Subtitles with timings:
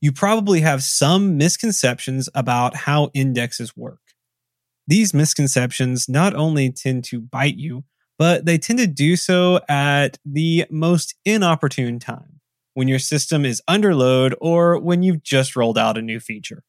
[0.00, 4.00] you probably have some misconceptions about how indexes work.
[4.86, 7.84] These misconceptions not only tend to bite you,
[8.18, 12.40] but they tend to do so at the most inopportune time
[12.74, 16.62] when your system is under load or when you've just rolled out a new feature.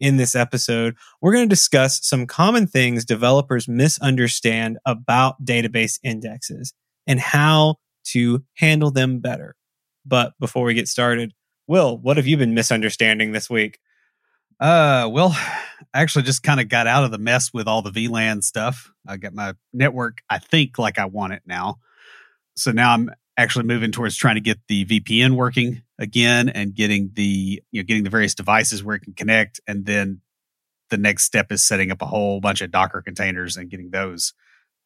[0.00, 6.74] In this episode, we're going to discuss some common things developers misunderstand about database indexes
[7.06, 7.76] and how
[8.08, 9.56] to handle them better.
[10.04, 11.32] But before we get started,
[11.66, 13.78] Will, what have you been misunderstanding this week?
[14.60, 17.90] Uh, well, I actually just kind of got out of the mess with all the
[17.90, 18.92] VLAN stuff.
[19.06, 21.76] I got my network, I think, like I want it now.
[22.56, 27.10] So now I'm actually moving towards trying to get the VPN working again and getting
[27.14, 30.20] the you know getting the various devices where it can connect, and then
[30.90, 34.34] the next step is setting up a whole bunch of Docker containers and getting those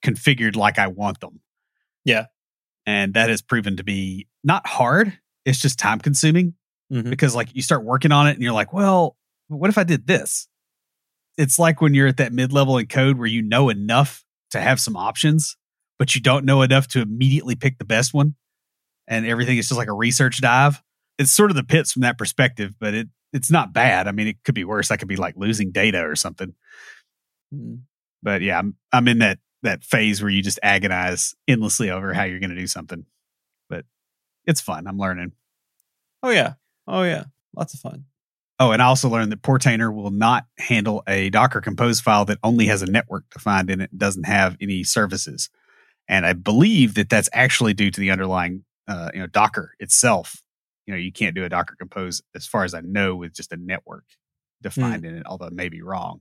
[0.02, 1.40] configured like I want them.
[2.04, 2.26] Yeah,
[2.86, 5.18] and that has proven to be not hard.
[5.44, 6.54] It's just time consuming
[6.92, 7.10] mm-hmm.
[7.10, 9.16] because like you start working on it and you're like, well,
[9.48, 10.48] what if I did this?
[11.36, 14.60] It's like when you're at that mid level in code where you know enough to
[14.60, 15.56] have some options,
[15.98, 18.34] but you don't know enough to immediately pick the best one.
[19.06, 20.82] And everything is just like a research dive.
[21.18, 24.08] It's sort of the pits from that perspective, but it it's not bad.
[24.08, 24.90] I mean, it could be worse.
[24.90, 26.54] I could be like losing data or something.
[27.54, 27.76] Mm-hmm.
[28.22, 32.24] But yeah, I'm I'm in that that phase where you just agonize endlessly over how
[32.24, 33.06] you're going to do something.
[33.68, 33.84] But
[34.46, 34.86] it's fun.
[34.86, 35.32] I'm learning.
[36.22, 36.54] Oh yeah.
[36.88, 38.06] Oh yeah, lots of fun.
[38.58, 42.38] Oh, and I also learned that Portainer will not handle a Docker Compose file that
[42.42, 45.48] only has a network defined in it and doesn't have any services.
[46.08, 50.42] And I believe that that's actually due to the underlying, uh, you know, Docker itself.
[50.86, 53.52] You know, you can't do a Docker Compose, as far as I know, with just
[53.52, 54.04] a network
[54.62, 55.08] defined mm.
[55.08, 55.22] in it.
[55.26, 56.20] Although it may be wrong.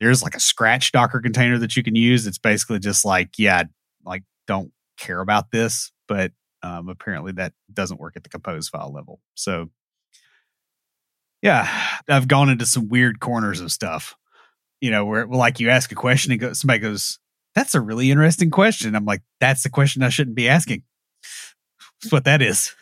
[0.00, 2.26] There's like a scratch Docker container that you can use.
[2.26, 3.64] It's basically just like, yeah,
[4.04, 8.92] like don't care about this, but um, apparently that doesn't work at the compose file
[8.92, 9.20] level.
[9.34, 9.70] So
[11.42, 11.68] yeah,
[12.08, 14.16] I've gone into some weird corners of stuff.
[14.80, 17.18] You know, where like you ask a question and go, somebody goes,
[17.54, 20.82] "That's a really interesting question." I'm like, "That's the question I shouldn't be asking."
[22.02, 22.74] That's what that is.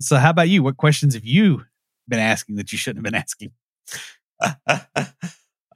[0.00, 0.62] So, how about you?
[0.62, 1.64] What questions have you
[2.08, 3.52] been asking that you shouldn't have been asking?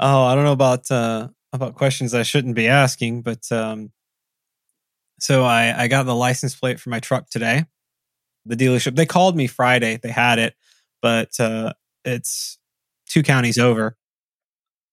[0.01, 3.93] oh, I don't know about uh, about questions I shouldn't be asking, but um,
[5.21, 7.67] so I I got the license plate for my truck today.
[8.47, 9.99] The dealership they called me Friday.
[10.03, 10.55] They had it,
[11.01, 12.59] but uh, it's
[13.09, 13.97] two counties over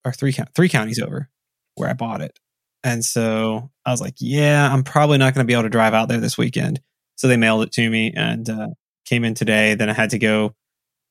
[0.05, 1.29] or three three counties over
[1.75, 2.39] where I bought it.
[2.83, 5.93] And so I was like, yeah, I'm probably not going to be able to drive
[5.93, 6.81] out there this weekend.
[7.15, 8.69] So they mailed it to me and uh,
[9.05, 9.75] came in today.
[9.75, 10.55] Then I had to go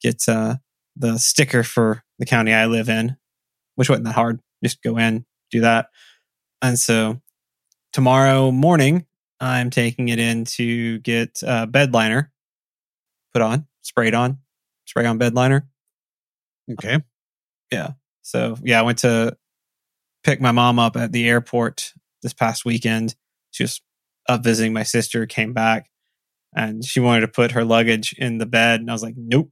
[0.03, 0.57] get uh,
[0.97, 3.17] the sticker for the county I live in,
[3.77, 4.41] which wasn't that hard.
[4.65, 5.89] Just go in, do that.
[6.61, 7.21] And so
[7.93, 9.07] tomorrow morning,
[9.41, 12.33] I'm taking it in to get a bed liner
[13.33, 14.39] put on, sprayed on,
[14.87, 15.69] spray on bed liner.
[16.73, 17.01] Okay.
[17.73, 17.93] Yeah.
[18.23, 19.37] So yeah, I went to
[20.25, 21.93] pick my mom up at the airport
[22.23, 23.15] this past weekend.
[23.51, 23.81] She was
[24.29, 25.91] up visiting my sister, came back,
[26.55, 28.81] and she wanted to put her luggage in the bed.
[28.81, 29.51] And I was like, nope,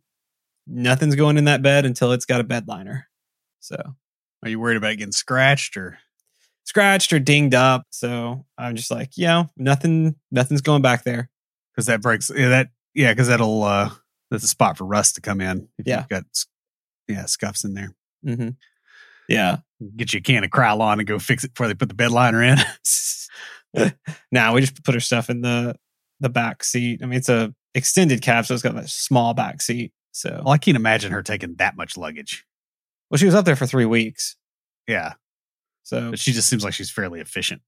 [0.67, 3.09] nothing's going in that bed until it's got a bed liner.
[3.61, 3.77] So
[4.43, 5.99] are you worried about getting scratched or
[6.65, 7.87] scratched or dinged up?
[7.91, 11.31] So I'm just like, yeah, nothing, nothing's going back there.
[11.75, 13.91] Cause that breaks yeah, that, yeah, cause that'll, uh,
[14.31, 15.69] that's a spot for rust to come in.
[15.79, 16.01] If yeah.
[16.01, 16.25] You've got
[17.09, 17.95] yeah, scuffs in there.
[18.25, 18.51] Mm-hmm.
[19.29, 19.59] Yeah.
[19.97, 22.11] Get you a can of Krylon and go fix it before they put the bed
[22.11, 22.59] liner in.
[24.33, 25.77] now we just put her stuff in the
[26.21, 27.01] the back seat.
[27.03, 29.93] I mean, it's a extended cab, so it's got a small back seat.
[30.13, 32.45] So well, I can't imagine her taking that much luggage.
[33.11, 34.37] Well, she was up there for three weeks.
[34.87, 35.15] Yeah.
[35.85, 37.63] So but she just seems like she's fairly efficient.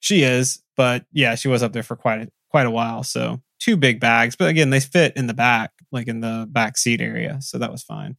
[0.00, 3.02] She is, but yeah, she was up there for quite a, quite a while.
[3.02, 6.78] So two big bags, but again, they fit in the back, like in the back
[6.78, 7.38] seat area.
[7.42, 8.16] So that was fine.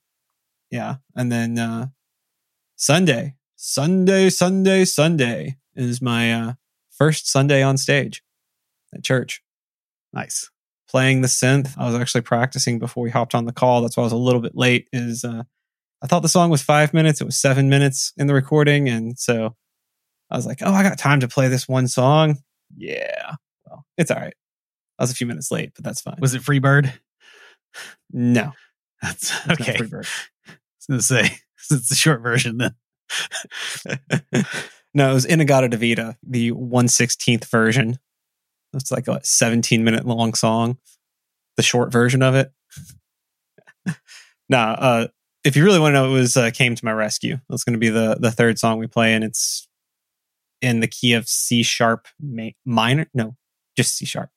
[0.72, 0.96] Yeah.
[1.16, 1.88] And then uh
[2.76, 6.54] Sunday, Sunday, Sunday, Sunday is my uh
[6.90, 8.24] first Sunday on stage
[8.94, 9.44] at church.
[10.14, 10.50] Nice.
[10.90, 11.78] Playing the synth.
[11.78, 13.82] I was actually practicing before we hopped on the call.
[13.82, 14.88] That's why I was a little bit late.
[14.92, 15.44] Is uh
[16.02, 17.22] I thought the song was five minutes.
[17.22, 18.90] It was seven minutes in the recording.
[18.90, 19.56] And so
[20.32, 22.38] I was like, oh, I got time to play this one song.
[22.76, 23.36] Yeah.
[23.68, 24.34] Well, it's all right.
[24.98, 26.18] I was a few minutes late, but that's fine.
[26.20, 26.92] Was it Freebird?
[28.12, 28.54] No.
[29.02, 29.78] That's not okay.
[29.78, 30.12] free version.
[30.48, 30.54] I
[30.88, 31.38] to say,
[31.72, 32.76] it's the short version then.
[34.94, 38.00] no, it was In-A-Gadda-Da-Vida, the 116th version.
[38.74, 40.78] It's like a 17 minute long song,
[41.58, 42.52] the short version of it.
[44.50, 45.08] nah, uh,
[45.44, 47.38] if you really want to know, it was uh, Came to My Rescue.
[47.50, 49.68] That's going to be the, the third song we play, and it's
[50.62, 53.08] in the key of C sharp ma- minor.
[53.14, 53.36] No,
[53.76, 54.30] just C sharp.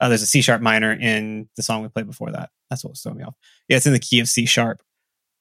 [0.00, 2.50] Uh, there's a C sharp minor in the song we played before that.
[2.70, 3.34] That's what was throwing me off.
[3.68, 4.80] Yeah, it's in the key of C sharp.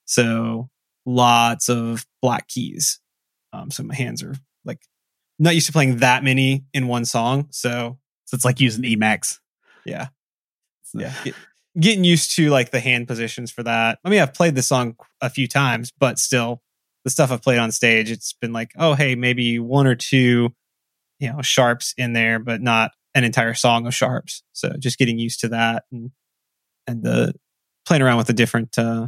[0.08, 0.70] So
[1.06, 3.00] lots of black keys.
[3.54, 4.82] Um, so my hands are like
[5.40, 7.48] not used to playing that many in one song.
[7.52, 9.40] So So it's like using Emacs.
[9.86, 10.08] yeah,
[10.94, 11.36] yeah, Get-
[11.80, 14.00] getting used to like the hand positions for that.
[14.04, 16.62] I mean, I've played the song a few times, but still,
[17.04, 20.50] the stuff I've played on stage, it's been like, oh, hey, maybe one or two,
[21.20, 24.44] you know, sharps in there, but not an entire song of sharps.
[24.54, 26.12] So just getting used to that and
[26.86, 27.34] and the
[27.86, 29.08] playing around with the different uh,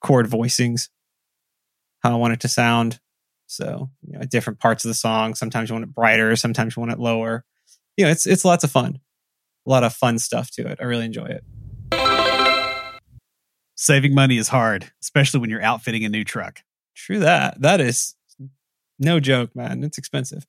[0.00, 0.88] chord voicings,
[2.02, 3.00] how I want it to sound.
[3.46, 6.76] So you know, at different parts of the song, sometimes you want it brighter, sometimes
[6.76, 7.44] you want it lower.
[7.96, 9.00] You know, it's it's lots of fun,
[9.66, 10.78] a lot of fun stuff to it.
[10.80, 11.44] I really enjoy it.
[13.76, 16.62] Saving money is hard, especially when you're outfitting a new truck.
[16.94, 17.60] True that.
[17.60, 18.14] That is
[18.98, 19.84] no joke, man.
[19.84, 20.46] It's expensive.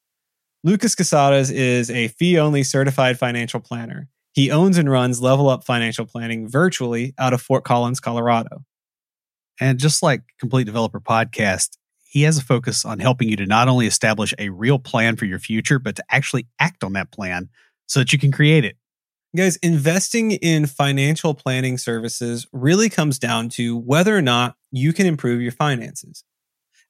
[0.64, 4.10] Lucas Casarez is a fee only certified financial planner.
[4.34, 8.64] He owns and runs Level Up Financial Planning virtually out of Fort Collins, Colorado.
[9.59, 13.68] And just like Complete Developer Podcast, he has a focus on helping you to not
[13.68, 17.50] only establish a real plan for your future, but to actually act on that plan
[17.88, 18.77] so that you can create it.
[19.36, 25.06] Guys, investing in financial planning services really comes down to whether or not you can
[25.06, 26.24] improve your finances.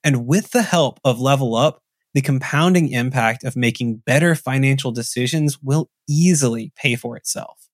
[0.04, 1.82] And with the help of Level Up,
[2.14, 7.67] the compounding impact of making better financial decisions will easily pay for itself.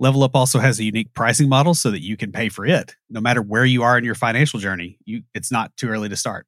[0.00, 2.96] Level Up also has a unique pricing model so that you can pay for it.
[3.08, 6.16] No matter where you are in your financial journey, you, it's not too early to
[6.16, 6.46] start.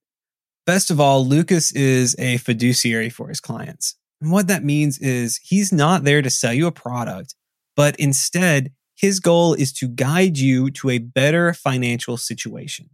[0.66, 3.94] Best of all, Lucas is a fiduciary for his clients.
[4.20, 7.34] And what that means is he's not there to sell you a product,
[7.76, 12.90] but instead, his goal is to guide you to a better financial situation.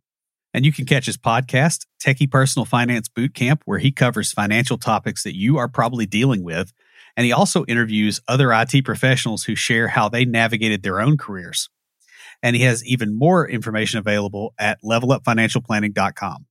[0.52, 5.22] And you can catch his podcast, Techie Personal Finance Bootcamp, where he covers financial topics
[5.22, 6.72] that you are probably dealing with.
[7.16, 11.68] And he also interviews other IT professionals who share how they navigated their own careers.
[12.42, 16.46] And he has even more information available at levelupfinancialplanning.com.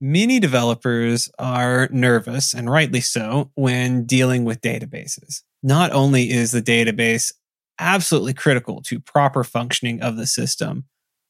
[0.00, 5.42] Many developers are nervous, and rightly so, when dealing with databases.
[5.62, 7.32] Not only is the database
[7.78, 10.84] absolutely critical to proper functioning of the system,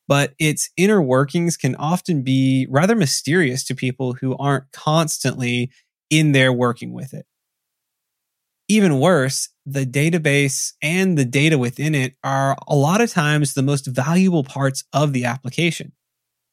[0.08, 5.70] but its inner workings can often be rather mysterious to people who aren't constantly
[6.10, 7.26] in there working with it.
[8.68, 13.62] Even worse, the database and the data within it are a lot of times the
[13.62, 15.92] most valuable parts of the application.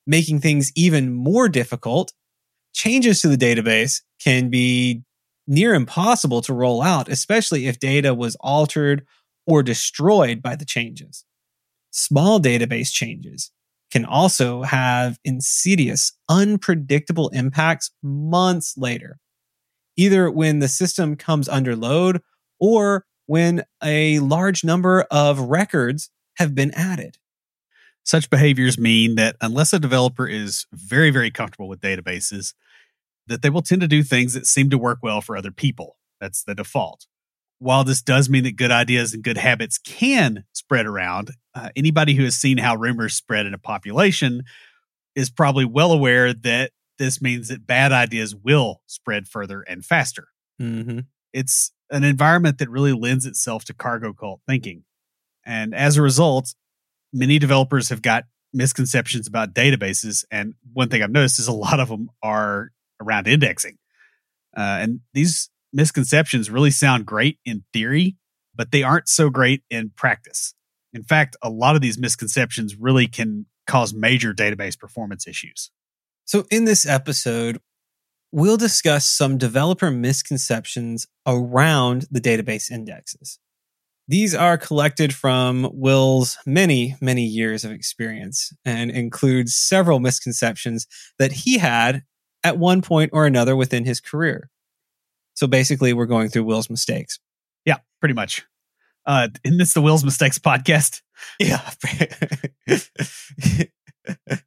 [0.05, 2.13] Making things even more difficult,
[2.73, 5.03] changes to the database can be
[5.47, 9.05] near impossible to roll out, especially if data was altered
[9.47, 11.25] or destroyed by the changes.
[11.91, 13.51] Small database changes
[13.91, 19.19] can also have insidious, unpredictable impacts months later,
[19.95, 22.21] either when the system comes under load
[22.59, 27.17] or when a large number of records have been added.
[28.03, 32.53] Such behaviors mean that unless a developer is very, very comfortable with databases,
[33.27, 35.97] that they will tend to do things that seem to work well for other people.
[36.19, 37.07] That's the default.
[37.59, 42.13] While this does mean that good ideas and good habits can spread around, uh, anybody
[42.13, 44.43] who has seen how rumors spread in a population
[45.15, 50.27] is probably well aware that this means that bad ideas will spread further and faster.
[50.61, 50.99] Mm-hmm.
[51.31, 54.83] It's an environment that really lends itself to cargo cult thinking.
[55.45, 56.53] And as a result,
[57.11, 60.23] many developers have got misconceptions about databases.
[60.31, 62.71] And one thing I've noticed is a lot of them are
[63.01, 63.77] around indexing.
[64.55, 68.15] Uh, and these misconceptions really sound great in theory,
[68.55, 70.53] but they aren't so great in practice.
[70.93, 75.71] In fact, a lot of these misconceptions really can cause major database performance issues.
[76.25, 77.59] So, in this episode,
[78.31, 83.39] we'll discuss some developer misconceptions around the database indexes.
[84.07, 90.87] These are collected from Will's many, many years of experience and include several misconceptions
[91.19, 92.03] that he had
[92.43, 94.49] at one point or another within his career.
[95.35, 97.19] So basically, we're going through Will's mistakes.
[97.65, 98.45] Yeah, pretty much.
[99.05, 101.01] Uh, isn't this the Will's Mistakes podcast?
[101.39, 101.69] Yeah.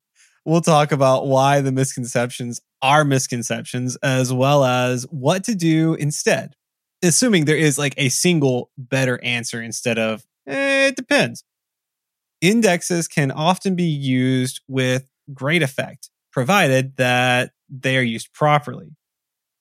[0.47, 6.55] we'll talk about why the misconceptions are misconceptions, as well as what to do instead,
[7.03, 11.45] assuming there is like a single better answer instead of, eh, it depends.
[12.41, 18.95] indexes can often be used with great effect, provided that they are used properly.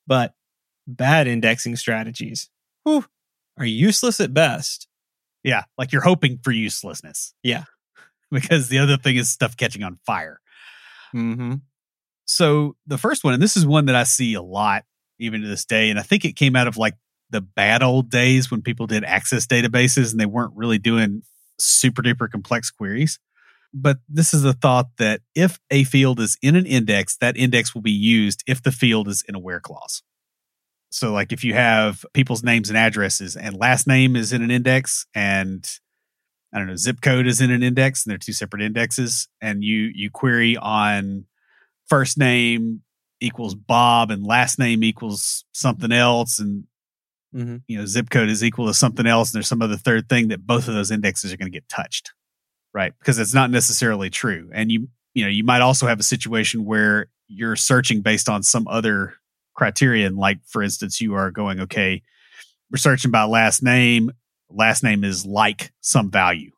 [0.06, 0.36] But
[0.86, 2.50] bad indexing strategies
[2.84, 3.06] whew,
[3.58, 4.88] are useless at best.
[5.44, 7.34] Yeah, like you're hoping for uselessness.
[7.44, 7.64] Yeah.
[8.32, 10.40] because the other thing is stuff catching on fire.
[11.16, 11.56] Mm-hmm.
[12.26, 14.84] So the first one, and this is one that I see a lot
[15.20, 16.96] even to this day, and I think it came out of like
[17.30, 21.24] the bad old days when people did access databases and they weren't really doing
[21.60, 23.20] super duper complex queries.
[23.74, 27.76] But this is the thought that if a field is in an index, that index
[27.76, 30.02] will be used if the field is in a where clause.
[30.92, 34.52] So, like if you have people's names and addresses, and last name is in an
[34.52, 35.68] index, and
[36.56, 39.62] I don't know, zip code is in an index, and they're two separate indexes, and
[39.62, 41.26] you you query on
[41.88, 42.82] first name
[43.20, 46.64] equals Bob and last name equals something else, and
[47.36, 47.58] Mm-hmm.
[47.68, 50.30] you know zip code is equal to something else, and there's some other third thing
[50.30, 52.14] that both of those indexes are going to get touched,
[52.74, 52.94] right?
[52.98, 56.64] Because it's not necessarily true, and you you know you might also have a situation
[56.64, 59.16] where you're searching based on some other
[59.54, 62.04] criterion, like for instance, you are going okay,
[62.72, 64.12] we're searching by last name.
[64.50, 66.52] Last name is like some value.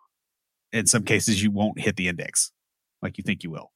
[0.72, 2.52] In some cases, you won't hit the index
[3.02, 3.72] like you think you will.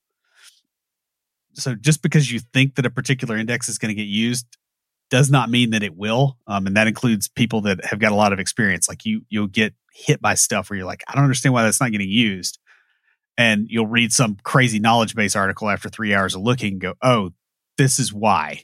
[1.53, 4.45] So just because you think that a particular index is going to get used
[5.09, 6.37] does not mean that it will.
[6.47, 8.87] Um, and that includes people that have got a lot of experience.
[8.87, 11.81] Like you, you'll get hit by stuff where you're like, I don't understand why that's
[11.81, 12.59] not getting used.
[13.37, 16.93] And you'll read some crazy knowledge base article after three hours of looking and go,
[17.01, 17.31] oh,
[17.77, 18.63] this is why.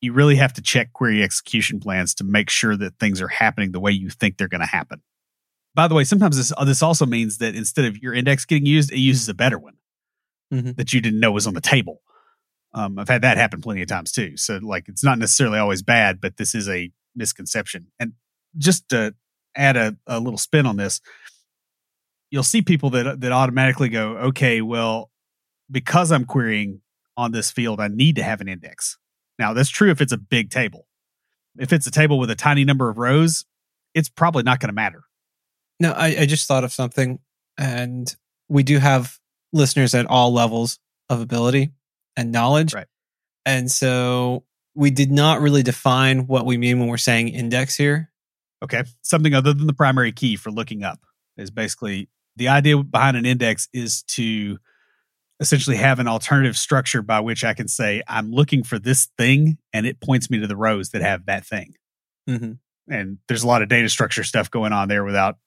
[0.00, 3.72] You really have to check query execution plans to make sure that things are happening
[3.72, 5.02] the way you think they're going to happen.
[5.74, 8.90] By the way, sometimes this, this also means that instead of your index getting used,
[8.92, 9.74] it uses a better one
[10.52, 10.76] Mhm.
[10.76, 12.02] that you didn't know was on the table.
[12.72, 14.36] Um, I've had that happen plenty of times too.
[14.36, 17.88] So like it's not necessarily always bad, but this is a misconception.
[18.00, 18.14] And
[18.58, 19.14] just to
[19.56, 21.00] add a, a little spin on this,
[22.30, 25.10] you'll see people that that automatically go, okay, well,
[25.70, 26.80] because I'm querying
[27.16, 28.98] on this field, I need to have an index.
[29.40, 30.86] Now that's true if it's a big table.
[31.58, 33.44] If it's a table with a tiny number of rows,
[33.94, 35.02] it's probably not going to matter.
[35.80, 37.18] No, I, I just thought of something,
[37.58, 38.14] and
[38.48, 39.18] we do have
[39.52, 40.78] listeners at all levels
[41.08, 41.72] of ability
[42.16, 42.74] and knowledge.
[42.74, 42.86] Right.
[43.46, 44.44] And so
[44.74, 48.10] we did not really define what we mean when we're saying index here.
[48.62, 48.84] Okay.
[49.02, 51.00] Something other than the primary key for looking up
[51.38, 54.58] is basically the idea behind an index is to
[55.40, 59.58] essentially have an alternative structure by which I can say, I'm looking for this thing
[59.72, 61.74] and it points me to the rows that have that thing.
[62.28, 62.52] Mm-hmm.
[62.92, 65.38] And there's a lot of data structure stuff going on there without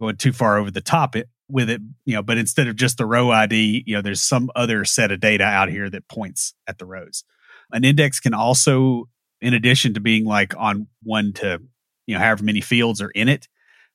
[0.00, 2.96] going too far over the top it with it, you know, but instead of just
[2.96, 6.54] the row ID, you know, there's some other set of data out here that points
[6.66, 7.24] at the rows.
[7.72, 9.08] An index can also,
[9.40, 11.60] in addition to being like on one to,
[12.06, 13.48] you know, however many fields are in it,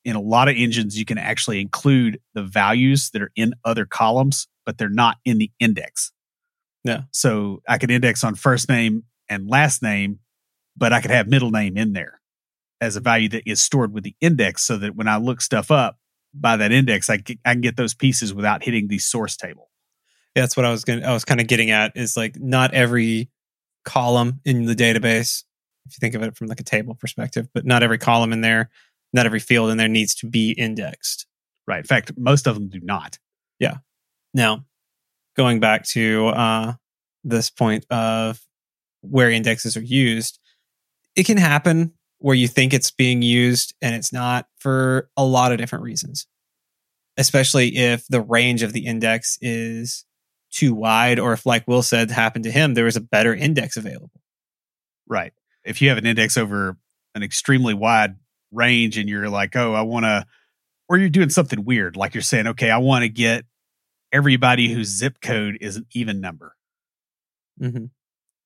[0.08, 3.86] in a lot of engines, you can actually include the values that are in other
[3.86, 6.14] columns, but they're not in the index.
[6.86, 7.02] Yeah.
[7.12, 10.20] So I could index on first name and last name,
[10.78, 12.22] but I could have middle name in there
[12.80, 15.72] as a value that is stored with the index so that when I look stuff
[15.72, 15.98] up
[16.34, 19.70] by that index, I, I can get those pieces without hitting the source table.
[20.38, 21.02] Yeah, that's what I was going.
[21.02, 23.30] to I was kind of getting at is like not every
[23.84, 25.44] column in the database,
[25.86, 28.40] if you think of it from like a table perspective, but not every column in
[28.40, 28.70] there,
[29.14, 31.26] not every field in there needs to be indexed.
[31.68, 31.80] Right.
[31.80, 33.18] In fact, most of them do not.
[33.60, 33.78] Yeah.
[34.34, 34.66] Now,
[35.36, 36.74] going back to uh,
[37.24, 38.40] this point of
[39.02, 40.40] where indexes are used,
[41.16, 45.52] it can happen where you think it's being used and it's not for a lot
[45.52, 46.28] of different reasons,
[47.18, 50.06] especially if the range of the index is
[50.52, 53.78] too wide, or if, like Will said, happened to him, there was a better index
[53.78, 54.22] available.
[55.06, 55.34] Right.
[55.64, 56.78] If you have an index over
[57.14, 58.16] an extremely wide
[58.51, 60.25] range and you're like, oh, I want to,
[60.89, 63.46] or you're doing something weird, like you're saying, okay, I want to get
[64.12, 66.56] everybody whose zip code is an even number.
[67.62, 67.86] Mm-hmm.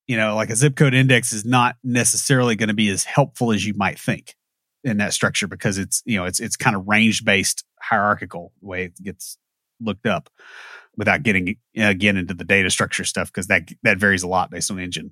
[0.07, 3.51] You know, like a zip code index is not necessarily going to be as helpful
[3.51, 4.35] as you might think
[4.83, 8.67] in that structure because it's, you know, it's, it's kind of range based hierarchical the
[8.67, 9.37] way it gets
[9.79, 10.29] looked up
[10.97, 14.71] without getting again into the data structure stuff because that that varies a lot based
[14.71, 15.11] on engine.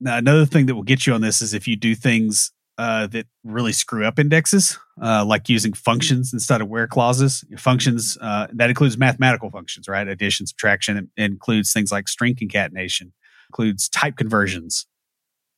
[0.00, 3.06] Now, another thing that will get you on this is if you do things uh,
[3.08, 7.44] that really screw up indexes, uh, like using functions instead of where clauses.
[7.56, 10.06] Functions uh, that includes mathematical functions, right?
[10.06, 13.12] Addition, subtraction, it includes things like string concatenation,
[13.48, 14.86] includes type conversions,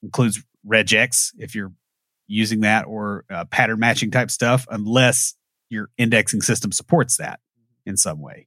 [0.03, 1.73] includes regex if you're
[2.29, 5.35] using that, or uh, pattern matching type stuff, unless
[5.71, 7.41] your indexing system supports that
[7.85, 8.47] in some way.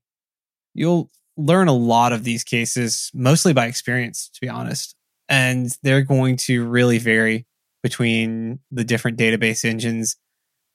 [0.74, 4.96] You'll learn a lot of these cases mostly by experience, to be honest.
[5.28, 7.46] And they're going to really vary
[7.84, 10.16] between the different database engines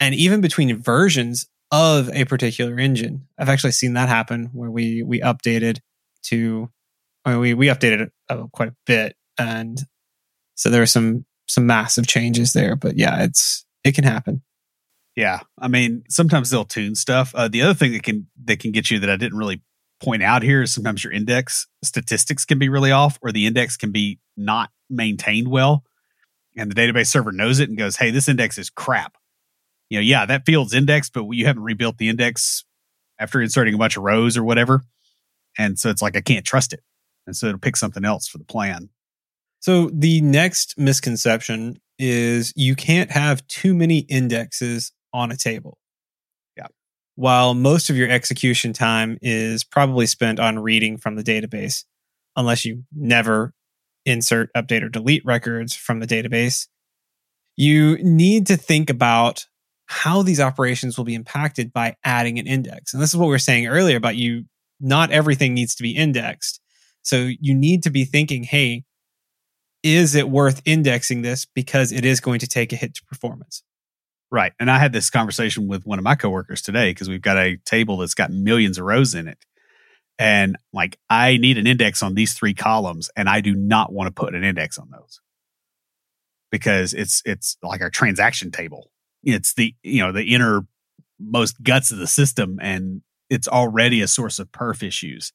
[0.01, 3.27] and even between versions of a particular engine.
[3.39, 5.79] I've actually seen that happen where we we updated
[6.25, 6.71] to,
[7.25, 9.79] I mean, we we updated it uh, quite a bit, and
[10.55, 12.77] so there were some some massive changes there.
[12.77, 14.43] But yeah, it's it can happen.
[15.17, 17.35] Yeah, I mean, sometimes they'll tune stuff.
[17.35, 19.63] Uh, the other thing that can that can get you that I didn't really
[20.01, 23.77] point out here is sometimes your index statistics can be really off, or the index
[23.77, 25.85] can be not maintained well,
[26.57, 29.17] and the database server knows it and goes, "Hey, this index is crap."
[29.91, 32.65] You know, yeah, that field's indexed, but you haven't rebuilt the index
[33.19, 34.83] after inserting a bunch of rows or whatever,
[35.59, 36.83] and so it's like I can't trust it,
[37.27, 38.91] and so it'll pick something else for the plan.
[39.61, 45.79] So the next misconception is you can't have too many indexes on a table.
[46.57, 46.67] Yeah.
[47.15, 51.85] While most of your execution time is probably spent on reading from the database,
[52.37, 53.55] unless you never
[54.07, 56.67] insert, update, or delete records from the database,
[57.57, 59.47] you need to think about
[59.87, 62.93] how these operations will be impacted by adding an index.
[62.93, 64.45] And this is what we were saying earlier about you,
[64.81, 66.61] not everything needs to be indexed.
[67.03, 68.85] So you need to be thinking, hey,
[69.83, 73.63] is it worth indexing this because it is going to take a hit to performance?
[74.31, 74.53] Right.
[74.59, 77.59] And I had this conversation with one of my coworkers today because we've got a
[77.65, 79.39] table that's got millions of rows in it.
[80.19, 84.09] And like, I need an index on these three columns, and I do not want
[84.09, 85.21] to put an index on those
[86.51, 88.91] because it's it's like our transaction table.
[89.23, 90.67] It's the you know the inner
[91.19, 95.33] most guts of the system, and it's already a source of perf issues.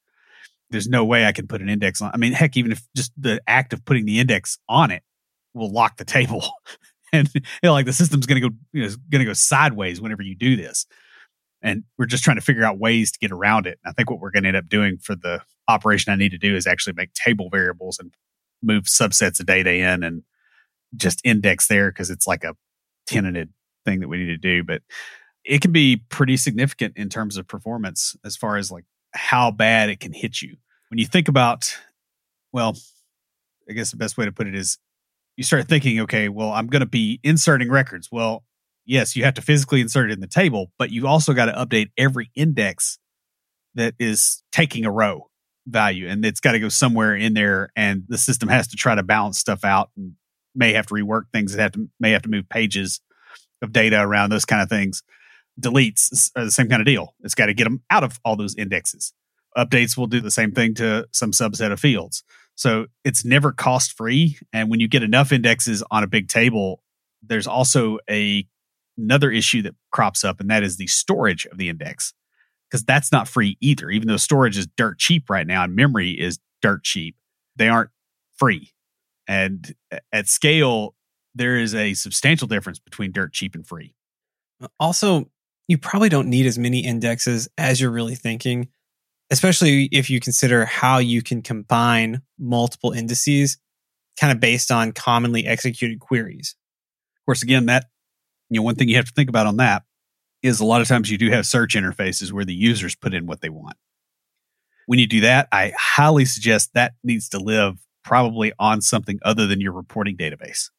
[0.71, 2.11] There's no way I can put an index on.
[2.13, 5.03] I mean, heck, even if just the act of putting the index on it
[5.53, 6.50] will lock the table
[7.13, 10.01] and you know, like the system's going to go you know, going to go sideways
[10.01, 10.88] whenever you do this
[11.62, 13.80] and we're just trying to figure out ways to get around it.
[13.84, 16.32] And i think what we're going to end up doing for the operation i need
[16.32, 18.13] to do is actually make table variables and
[18.62, 20.24] move subsets of data in and
[20.96, 22.56] just index there because it's like a
[23.08, 23.50] tenanted
[23.86, 24.63] thing that we need to do.
[24.63, 24.82] But
[25.44, 29.89] it can be pretty significant in terms of performance as far as like how bad
[29.89, 30.58] it can hit you.
[30.89, 31.77] When you think about
[32.53, 32.75] well
[33.70, 34.77] i guess the best way to put it is
[35.38, 38.09] you start thinking, okay, well, I'm going to be inserting records.
[38.12, 38.44] Well,
[38.85, 41.53] yes, you have to physically insert it in the table, but you also got to
[41.53, 43.00] update every index
[43.75, 45.29] that is taking a row
[45.67, 48.96] value and it's got to go somewhere in there and the system has to try
[48.96, 50.13] to balance stuff out and
[50.55, 53.00] may have to rework things that have to may have to move pages
[53.61, 55.03] of data around those kind of things.
[55.59, 57.13] Deletes the same kind of deal.
[57.22, 59.13] It's got to get them out of all those indexes.
[59.57, 62.24] Updates will do the same thing to some subset of fields.
[62.55, 64.37] So it's never cost free.
[64.53, 66.81] And when you get enough indexes on a big table,
[67.22, 68.48] there's also a
[69.01, 72.14] another issue that crops up, and that is the storage of the index.
[72.70, 73.90] Because that's not free either.
[73.90, 77.18] Even though storage is dirt cheap right now and memory is dirt cheap,
[77.57, 77.90] they aren't
[78.37, 78.72] free.
[79.27, 79.75] And
[80.14, 80.96] at scale,
[81.35, 83.94] there is a substantial difference between dirt cheap and free.
[84.79, 85.29] Also,
[85.68, 88.70] you probably don't need as many indexes as you're really thinking
[89.31, 93.57] especially if you consider how you can combine multiple indices
[94.20, 96.55] kind of based on commonly executed queries.
[97.16, 97.85] Of course, again, that,
[98.51, 99.83] you know, one thing you have to think about on that
[100.44, 103.25] is a lot of times you do have search interfaces where the users put in
[103.25, 103.77] what they want.
[104.87, 109.48] When you do that, I highly suggest that needs to live probably on something other
[109.48, 110.70] than your reporting database.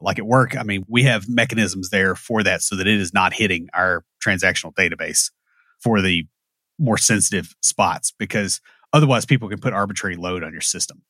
[0.00, 3.14] Like at work, I mean, we have mechanisms there for that so that it is
[3.14, 5.30] not hitting our transactional database
[5.78, 6.26] for the
[6.78, 8.60] more sensitive spots because
[8.92, 11.02] otherwise people can put arbitrary load on your system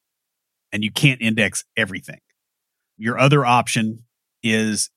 [0.73, 2.21] and you can't index everything.
[2.99, 4.05] Your other option
[4.43, 4.91] is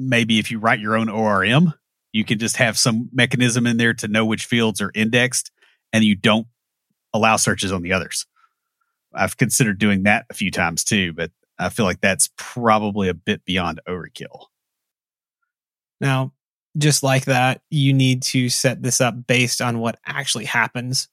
[0.00, 1.74] maybe if you write your own ORM,
[2.12, 5.50] you can just have some mechanism in there to know which fields are indexed
[5.92, 6.46] and you don't
[7.12, 8.26] allow searches on the others.
[9.14, 13.14] I've considered doing that a few times too, but I feel like that's probably a
[13.14, 14.46] bit beyond overkill.
[16.00, 16.32] Now,
[16.78, 21.08] just like that, you need to set this up based on what actually happens,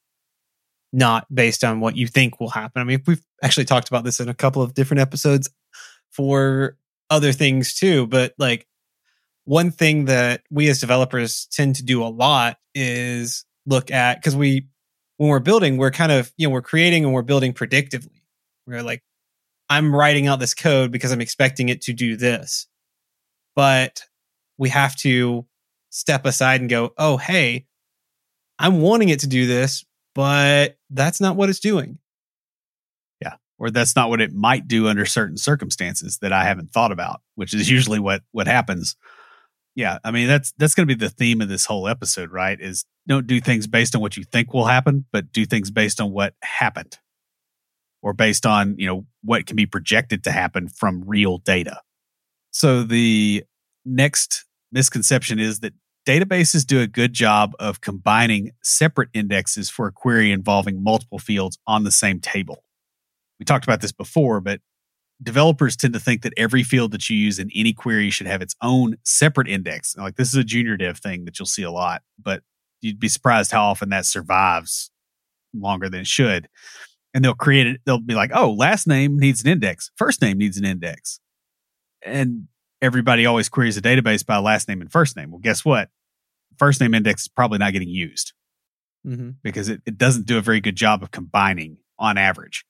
[0.93, 2.81] not based on what you think will happen.
[2.81, 5.49] I mean, we've actually talked about this in a couple of different episodes
[6.11, 6.77] for
[7.09, 8.67] other things too, but like
[9.47, 14.35] one thing that we as developers tend to do a lot is look at because
[14.35, 14.67] we
[15.15, 18.21] when we're building, we're kind of, you know, we're creating and we're building predictively.
[18.67, 19.03] We're like,
[19.69, 22.67] I'm writing out this code because I'm expecting it to do this.
[23.55, 24.01] But
[24.57, 25.45] we have to
[25.91, 27.67] step aside and go, oh, hey,
[28.59, 31.99] I'm wanting it to do this, but that's not what it's doing.
[33.21, 33.35] Yeah.
[33.57, 37.21] Or that's not what it might do under certain circumstances that I haven't thought about,
[37.35, 38.97] which is usually what what happens.
[39.77, 42.59] Yeah, I mean that's that's going to be the theme of this whole episode, right?
[42.59, 46.01] Is don't do things based on what you think will happen, but do things based
[46.01, 46.97] on what happened
[48.01, 51.79] or based on, you know, what can be projected to happen from real data.
[52.49, 53.43] So the
[53.85, 55.73] next misconception is that
[56.07, 61.59] databases do a good job of combining separate indexes for a query involving multiple fields
[61.67, 62.63] on the same table.
[63.39, 64.59] We talked about this before, but
[65.21, 68.41] developers tend to think that every field that you use in any query should have
[68.41, 69.95] its own separate index.
[69.97, 72.43] Like this is a junior dev thing that you'll see a lot, but
[72.81, 74.91] you'd be surprised how often that survives
[75.53, 76.47] longer than it should.
[77.13, 80.37] And they'll create it, they'll be like, oh, last name needs an index, first name
[80.37, 81.19] needs an index.
[82.03, 82.47] And
[82.81, 85.31] everybody always queries a database by last name and first name.
[85.31, 85.89] Well, guess what?
[86.59, 88.33] First name index is probably not getting used
[89.05, 89.31] mm-hmm.
[89.41, 92.65] because it, it doesn't do a very good job of combining on average,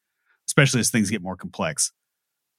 [0.47, 1.91] especially as things get more complex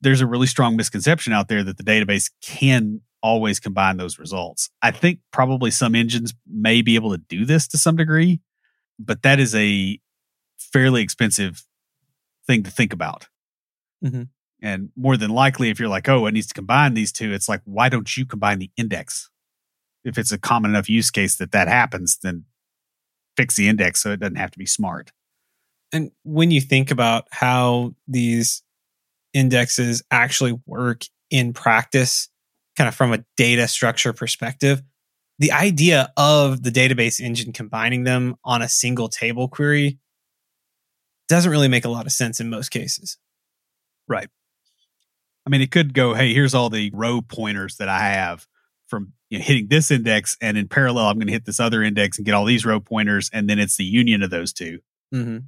[0.01, 4.71] there's a really strong misconception out there that the database can always combine those results.
[4.83, 8.41] I think probably some engines may be able to do this to some degree,
[8.99, 9.99] but that is a
[10.59, 11.65] fairly expensive
[12.47, 13.29] thing to think about.
[14.05, 14.25] Mm-hmm.
[14.61, 17.49] And more than likely, if you're like, oh, it needs to combine these two, it's
[17.49, 19.31] like, why don't you combine the index?
[20.05, 22.45] If it's a common enough use case that that happens, then
[23.37, 25.13] fix the index so it doesn't have to be smart.
[25.93, 28.63] And when you think about how these
[29.33, 32.29] indexes actually work in practice,
[32.77, 34.83] kind of from a data structure perspective,
[35.39, 39.99] the idea of the database engine combining them on a single table query
[41.29, 43.19] doesn't really make a lot of sense in most cases.
[44.09, 44.29] Right.
[45.47, 48.47] I mean, it could go, hey, here's all the row pointers that I have
[48.87, 51.83] from you know, hitting this index, and in parallel, I'm going to hit this other
[51.83, 54.79] index and get all these row pointers, and then it's the union of those 2
[55.15, 55.39] mm-hmm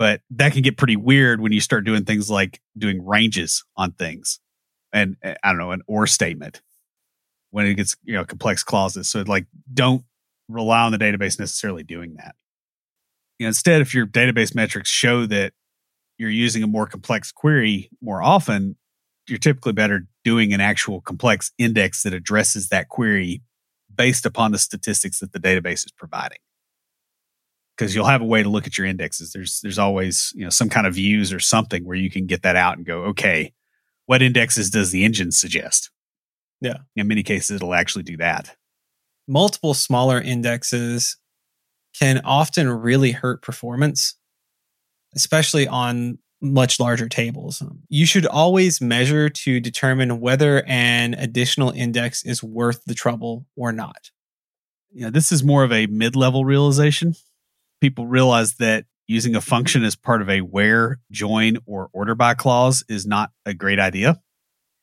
[0.00, 3.92] but that can get pretty weird when you start doing things like doing ranges on
[3.92, 4.40] things
[4.92, 6.60] and eh, i don't know an or statement
[7.50, 9.08] when it gets you know complex clauses.
[9.08, 10.04] So like don't
[10.48, 12.34] rely on the database necessarily doing that.
[13.38, 15.52] You know, instead if your database metrics show that
[16.18, 18.76] you're using a more complex query more often
[19.26, 23.42] you're typically better doing an actual complex index that addresses that query
[23.94, 26.38] based upon the statistics that the database is providing
[27.80, 29.32] because you'll have a way to look at your indexes.
[29.32, 32.42] There's there's always you know some kind of views or something where you can get
[32.42, 33.54] that out and go, okay,
[34.04, 35.90] what indexes does the engine suggest?
[36.60, 38.54] Yeah, in many cases, it'll actually do that.
[39.26, 41.16] Multiple smaller indexes
[41.98, 44.14] can often really hurt performance,
[45.16, 47.62] especially on much larger tables.
[47.88, 53.72] You should always measure to determine whether an additional index is worth the trouble or
[53.72, 54.10] not.
[54.92, 57.14] Yeah, this is more of a mid level realization
[57.80, 62.34] people realize that using a function as part of a where, join, or order by
[62.34, 64.20] clause is not a great idea.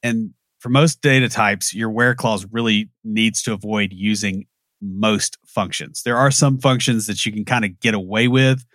[0.04, 4.46] And for most data types, your where clause really needs to avoid using
[4.82, 6.04] most functions.
[6.04, 8.66] There are some functions that you can kind of get away with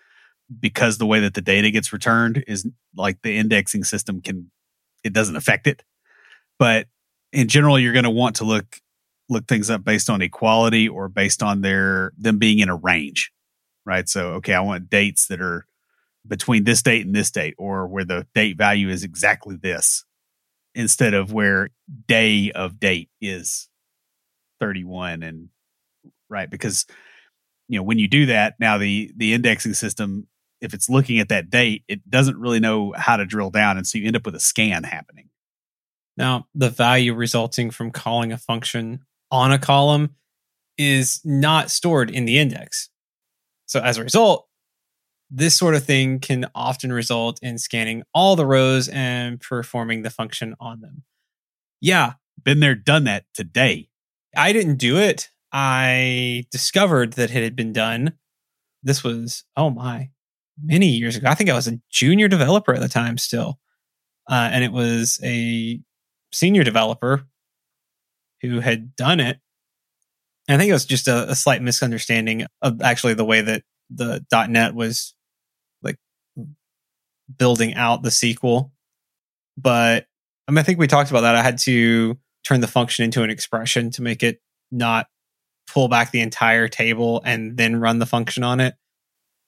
[0.58, 4.50] because the way that the data gets returned is like the indexing system can
[5.04, 5.82] it doesn't affect it.
[6.58, 6.87] But
[7.32, 8.78] in general, you're going to want to look
[9.28, 13.32] look things up based on equality or based on their them being in a range
[13.85, 14.09] right?
[14.09, 15.66] So, okay, I want dates that are
[16.27, 20.05] between this date and this date, or where the date value is exactly this,
[20.75, 21.71] instead of where
[22.07, 23.68] day of date is
[24.61, 25.49] 31 and
[26.29, 26.49] right?
[26.49, 26.87] Because
[27.68, 30.27] you know when you do that now the the indexing system
[30.61, 33.87] if it's looking at that date it doesn't really know how to drill down and
[33.87, 35.29] so you end up with a scan happening.
[36.16, 40.14] Now the value resulting from calling a function on a column
[40.79, 42.90] is not stored in the index
[43.72, 44.46] so as a result,
[45.30, 50.11] this sort of thing can often result in scanning all the rows and performing the
[50.11, 51.04] function on them.
[51.80, 52.12] Yeah.
[52.44, 53.88] Been there, done that today.
[54.37, 55.30] I didn't do it.
[55.52, 58.12] I discovered that it had been done.
[58.82, 60.11] This was, oh my,
[60.62, 61.30] many years ago.
[61.30, 63.58] I think I was a junior developer at the time still.
[64.30, 65.80] Uh, and it was a
[66.30, 67.26] senior developer
[68.42, 69.38] who had done it
[70.48, 74.24] I think it was just a, a slight misunderstanding of actually the way that the
[74.48, 75.14] .NET was
[75.83, 75.96] like
[77.37, 78.70] building out the SQL.
[79.57, 80.07] But
[80.48, 81.37] I mean, I think we talked about that.
[81.37, 85.07] I had to turn the function into an expression to make it not
[85.66, 88.74] pull back the entire table and then run the function on it.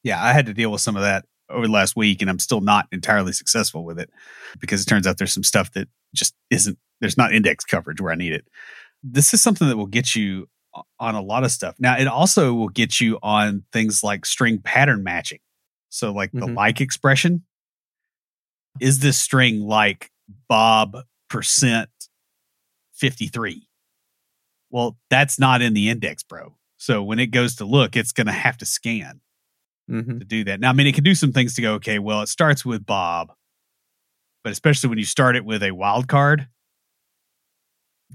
[0.02, 2.38] Yeah, I had to deal with some of that over the last week, and I'm
[2.38, 4.10] still not entirely successful with it
[4.60, 8.12] because it turns out there's some stuff that just isn't, there's not index coverage where
[8.12, 8.46] I need it.
[9.02, 10.48] This is something that will get you
[10.98, 11.76] on a lot of stuff.
[11.78, 15.40] Now, it also will get you on things like string pattern matching.
[15.88, 16.46] So, like mm-hmm.
[16.46, 17.44] the like expression
[18.80, 20.10] is this string like
[20.48, 20.98] Bob
[21.30, 21.90] percent
[22.94, 23.68] 53?
[24.70, 26.56] Well, that's not in the index, bro.
[26.76, 29.20] So, when it goes to look, it's going to have to scan
[29.90, 30.18] mm-hmm.
[30.18, 30.60] to do that.
[30.60, 32.84] Now, I mean, it can do some things to go, okay, well, it starts with
[32.84, 33.32] Bob,
[34.42, 36.48] but especially when you start it with a wild card,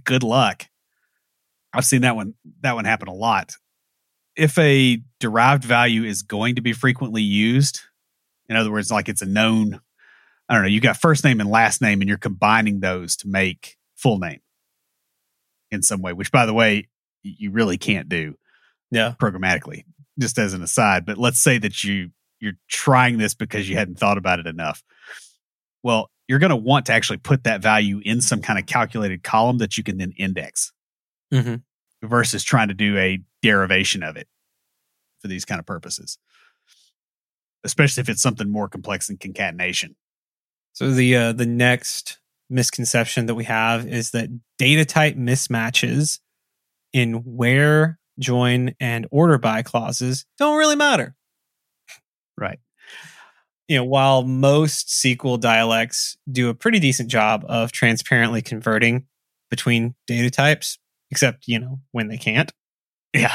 [0.04, 0.66] good luck
[1.74, 3.54] I've seen that one that one happen a lot.
[4.36, 7.82] If a derived value is going to be frequently used,
[8.48, 9.80] in other words, like it's a known,
[10.48, 13.28] I don't know, you got first name and last name, and you're combining those to
[13.28, 14.40] make full name
[15.72, 16.88] in some way, which by the way,
[17.22, 18.36] you really can't do
[18.92, 19.14] Yeah.
[19.22, 19.84] programmatically,
[20.20, 21.06] just as an aside.
[21.06, 24.82] But let's say that you you're trying this because you hadn't thought about it enough.
[25.84, 29.24] Well, you're going to want to actually put that value in some kind of calculated
[29.24, 30.72] column that you can then index
[31.32, 31.56] hmm
[32.02, 34.28] versus trying to do a derivation of it
[35.20, 36.18] for these kind of purposes.
[37.64, 39.96] Especially if it's something more complex than concatenation.
[40.74, 46.20] So the uh, the next misconception that we have is that data type mismatches
[46.94, 51.16] in where, join, and order by clauses don't really matter.
[52.38, 52.60] Right.
[53.68, 59.06] You know, while most SQL dialects do a pretty decent job of transparently converting
[59.52, 60.80] between data types,
[61.12, 62.52] except, you know, when they can't,
[63.14, 63.34] Yeah.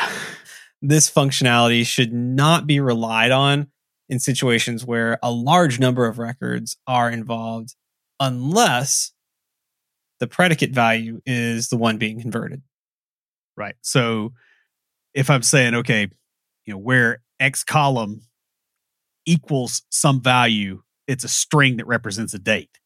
[0.83, 3.69] this functionality should not be relied on
[4.09, 7.75] in situations where a large number of records are involved
[8.21, 9.13] unless
[10.21, 12.63] the predicate value is the one being converted.
[13.57, 13.77] Right.
[13.83, 14.33] So
[15.15, 16.09] if I'm saying, okay,
[16.67, 18.23] you know, where X column
[19.27, 22.79] equals some value, it's a string that represents a date.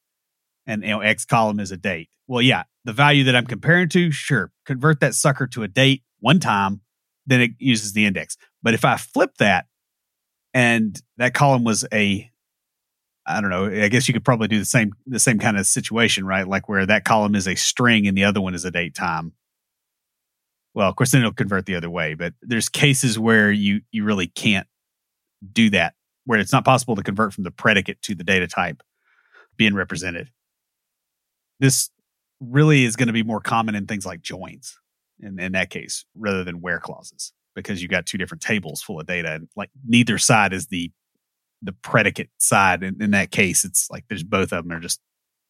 [0.68, 2.08] And you know, X column is a date.
[2.28, 6.04] Well, yeah, the value that I'm comparing to, sure, convert that sucker to a date
[6.20, 6.82] one time,
[7.26, 8.36] then it uses the index.
[8.62, 9.66] But if I flip that
[10.54, 12.30] and that column was a
[13.26, 15.66] I don't know, I guess you could probably do the same the same kind of
[15.66, 16.46] situation, right?
[16.46, 19.32] Like where that column is a string and the other one is a date time
[20.78, 24.04] well of course then it'll convert the other way but there's cases where you you
[24.04, 24.68] really can't
[25.52, 28.82] do that where it's not possible to convert from the predicate to the data type
[29.56, 30.30] being represented
[31.60, 31.90] this
[32.40, 34.78] really is going to be more common in things like joins
[35.20, 39.00] in, in that case rather than where clauses because you got two different tables full
[39.00, 40.90] of data and like neither side is the
[41.60, 42.84] the predicate side.
[42.84, 45.00] In, in that case it's like there's both of them are just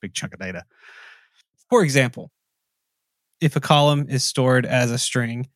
[0.01, 0.65] big chunk of data.
[1.69, 2.31] For example,
[3.41, 5.49] if a column is stored as a string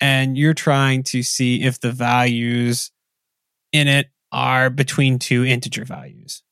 [0.00, 2.90] and you're trying to see if the values
[3.72, 6.42] in it are between two integer values,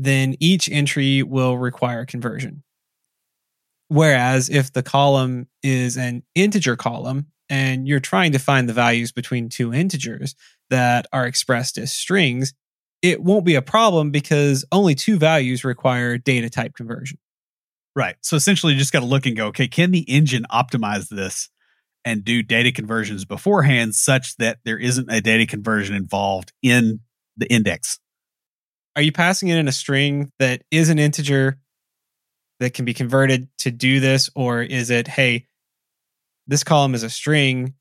[0.00, 2.62] then each entry will require conversion.
[3.88, 9.10] Whereas if the column is an integer column and you're trying to find the values
[9.10, 10.36] between two integers
[10.70, 12.54] that are expressed as strings,
[13.02, 17.18] it won't be a problem because only two values require data type conversion.
[17.96, 18.14] Right.
[18.20, 21.48] So essentially, you just got to look and go, okay, can the engine optimize this
[22.04, 27.00] and do data conversions beforehand such that there isn't a data conversion involved in
[27.36, 27.98] the index?
[28.96, 31.58] Are you passing it in a string that is an integer
[32.60, 34.28] that can be converted to do this?
[34.34, 35.46] Or is it, hey,
[36.46, 37.74] this column is a string,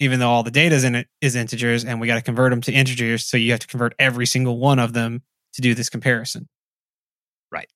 [0.00, 2.50] even though all the data is in it is integers, and we got to convert
[2.50, 3.26] them to integers.
[3.26, 5.22] So you have to convert every single one of them
[5.52, 6.48] to do this comparison.
[7.52, 7.68] Right.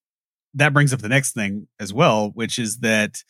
[0.55, 3.23] That brings up the next thing as well, which is that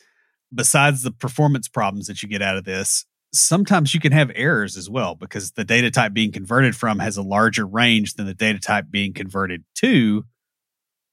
[0.53, 4.77] besides the performance problems that you get out of this, sometimes you can have errors
[4.77, 8.33] as well because the data type being converted from has a larger range than the
[8.33, 10.25] data type being converted to.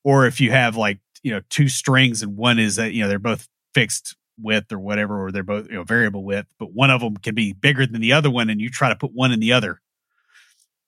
[0.04, 3.08] Or if you have like, you know, two strings and one is, that, you know,
[3.08, 6.90] they're both fixed width or whatever, or they're both, you know, variable width, but one
[6.90, 9.32] of them can be bigger than the other one and you try to put one
[9.32, 9.80] in the other.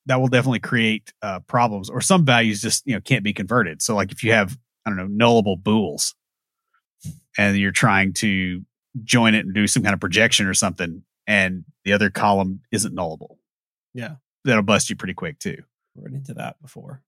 [0.07, 3.81] That will definitely create uh, problems, or some values just you know can't be converted.
[3.81, 6.15] So, like if you have I don't know nullable bools,
[7.39, 8.63] and you're trying to
[9.03, 12.95] join it and do some kind of projection or something, and the other column isn't
[12.95, 13.37] nullable.
[13.95, 14.17] Yeah.
[14.45, 15.63] That'll bust you pretty quick too.
[15.97, 17.03] Run into that before.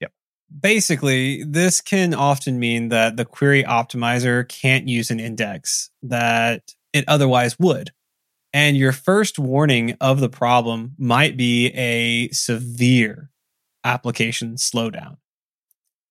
[0.00, 0.12] Yep.
[0.60, 7.04] Basically, this can often mean that the query optimizer can't use an index that it
[7.06, 7.90] otherwise would.
[8.52, 13.30] And your first warning of the problem might be a severe
[13.84, 15.18] application slowdown.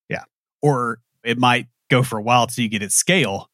[0.08, 0.24] Yeah.
[0.62, 3.50] Or it might go for a while till you get its scale,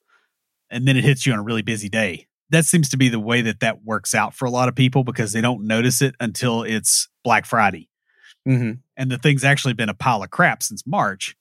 [0.70, 2.28] and then it hits you on a really busy day.
[2.54, 5.04] That seems to be the way that that works out for a lot of people
[5.04, 7.90] because they don't notice it until it's Black Friday.
[8.48, 8.72] Mm-hmm.
[8.98, 11.38] and the thing's actually been a pile of crap since March.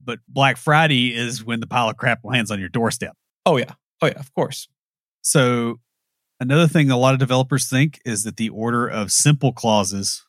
[0.00, 3.16] But Black Friday is when the pile of crap lands on your doorstep.
[3.44, 3.72] Oh, yeah.
[4.00, 4.68] Oh, yeah, of course.
[5.22, 5.80] So,
[6.38, 10.24] another thing a lot of developers think is that the order of simple clauses,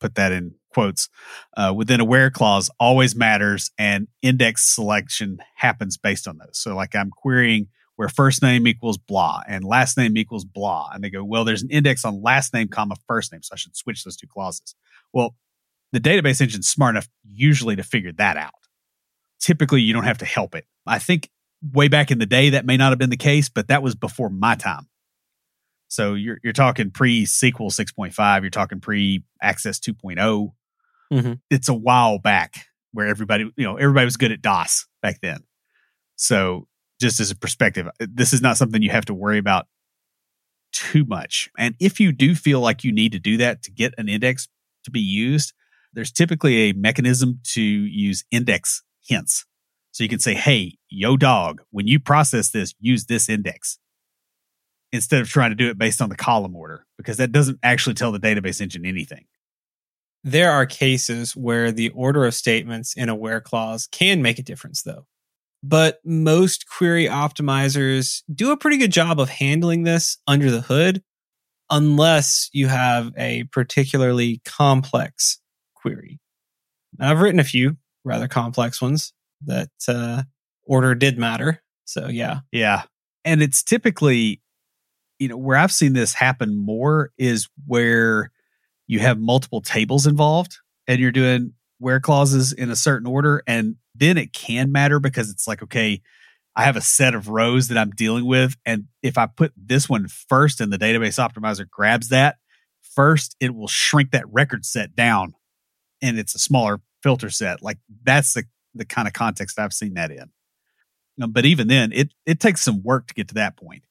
[0.00, 1.10] put that in quotes,
[1.58, 6.58] uh, within a where clause always matters, and index selection happens based on those.
[6.58, 7.68] So, like I'm querying
[8.00, 11.62] where first name equals blah and last name equals blah, and they go, well, there's
[11.62, 14.74] an index on last name comma first name, so I should switch those two clauses.
[15.12, 15.34] Well,
[15.92, 18.54] the database engine's smart enough usually to figure that out.
[19.38, 20.64] Typically, you don't have to help it.
[20.86, 21.28] I think
[21.74, 23.94] way back in the day, that may not have been the case, but that was
[23.94, 24.88] before my time.
[25.88, 30.52] So you're you're talking pre SQL 6.5, you're talking pre Access 2.0.
[31.12, 31.32] Mm-hmm.
[31.50, 35.40] It's a while back where everybody, you know, everybody was good at DOS back then.
[36.16, 36.66] So
[37.00, 39.66] just as a perspective, uh, this is not something you have to worry about
[40.72, 41.50] too much.
[41.58, 44.48] And if you do feel like you need to do that to get an index
[44.84, 45.52] to be used,
[45.92, 49.46] there's typically a mechanism to use index hints.
[49.92, 53.78] So you can say, hey, yo, dog, when you process this, use this index
[54.92, 57.94] instead of trying to do it based on the column order, because that doesn't actually
[57.94, 59.24] tell the database engine anything.
[60.22, 64.42] There are cases where the order of statements in a where clause can make a
[64.42, 65.06] difference, though.
[65.62, 71.02] But most query optimizers do a pretty good job of handling this under the hood,
[71.68, 75.38] unless you have a particularly complex
[75.74, 76.18] query.
[76.98, 79.12] And I've written a few rather complex ones
[79.44, 80.22] that uh,
[80.64, 81.62] order did matter.
[81.84, 82.40] So, yeah.
[82.52, 82.82] Yeah.
[83.24, 84.40] And it's typically,
[85.18, 88.30] you know, where I've seen this happen more is where
[88.86, 93.42] you have multiple tables involved and you're doing where clauses in a certain order.
[93.46, 96.02] And then it can matter because it's like, okay,
[96.54, 98.56] I have a set of rows that I'm dealing with.
[98.66, 102.36] And if I put this one first and the database optimizer grabs that
[102.82, 105.34] first, it will shrink that record set down
[106.02, 107.62] and it's a smaller filter set.
[107.62, 110.30] Like that's the, the kind of context I've seen that in.
[111.20, 113.84] Um, but even then, it, it takes some work to get to that point.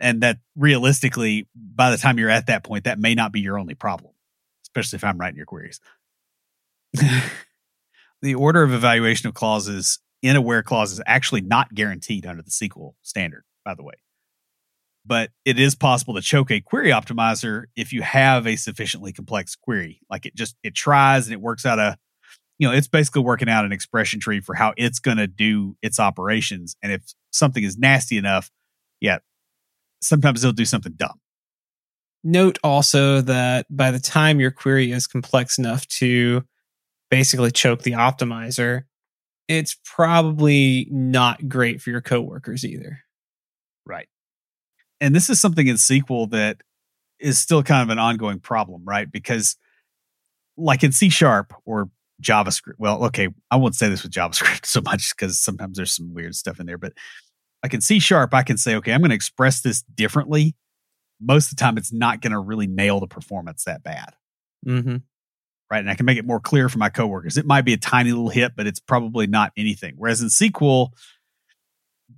[0.00, 3.58] And that realistically, by the time you're at that point, that may not be your
[3.58, 4.12] only problem,
[4.66, 5.80] especially if I'm writing your queries.
[8.22, 12.42] the order of evaluation of clauses in a where clause is actually not guaranteed under
[12.42, 13.94] the SQL standard, by the way.
[15.06, 19.54] But it is possible to choke a query optimizer if you have a sufficiently complex
[19.54, 20.00] query.
[20.08, 21.98] Like it just it tries and it works out a
[22.58, 25.76] you know, it's basically working out an expression tree for how it's going to do
[25.82, 26.76] its operations.
[26.82, 27.02] And if
[27.32, 28.50] something is nasty enough,
[29.00, 29.18] yeah,
[30.00, 31.20] sometimes they'll do something dumb.
[32.22, 36.44] Note also that by the time your query is complex enough to
[37.10, 38.84] basically choke the optimizer,
[39.48, 43.00] it's probably not great for your coworkers either.
[43.86, 44.08] Right.
[45.00, 46.62] And this is something in SQL that
[47.20, 49.10] is still kind of an ongoing problem, right?
[49.10, 49.56] Because
[50.56, 51.90] like in C sharp or
[52.22, 56.14] JavaScript, well, okay, I won't say this with JavaScript so much because sometimes there's some
[56.14, 56.94] weird stuff in there, but
[57.62, 60.54] like in C sharp, I can say, okay, I'm going to express this differently.
[61.20, 64.14] Most of the time, it's not going to really nail the performance that bad.
[64.66, 64.96] Mm-hmm
[65.74, 65.80] right?
[65.80, 67.36] And I can make it more clear for my coworkers.
[67.36, 69.94] It might be a tiny little hit, but it's probably not anything.
[69.96, 70.90] Whereas in SQL,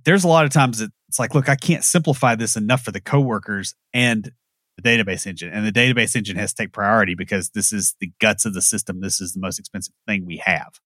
[0.05, 3.01] there's a lot of times it's like, look, I can't simplify this enough for the
[3.01, 4.31] coworkers and
[4.75, 5.51] the database engine.
[5.51, 8.61] And the database engine has to take priority because this is the guts of the
[8.61, 9.01] system.
[9.01, 10.79] This is the most expensive thing we have.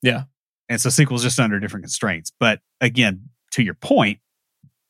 [0.00, 0.22] Yeah.
[0.70, 2.32] And so SQL is just under different constraints.
[2.40, 4.20] But again, to your point,